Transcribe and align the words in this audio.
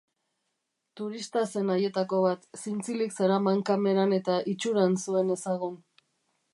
Turista 1.01 1.43
zen 1.51 1.69
haietako 1.73 2.21
bat, 2.25 2.49
zintzilik 2.63 3.15
zeraman 3.19 3.63
kameran 3.71 4.19
eta 4.21 4.41
itxuran 4.57 5.01
zuen 5.07 5.35
ezagun. 5.37 5.83